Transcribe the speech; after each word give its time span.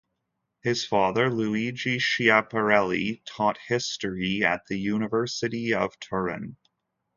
His 0.61 0.83
father 0.83 1.29
Luigi 1.29 1.99
Schiaparelli 1.99 3.21
taught 3.23 3.59
history 3.67 4.43
at 4.43 4.65
the 4.65 4.79
University 4.79 5.75
of 5.75 5.99
Turin. 5.99 6.57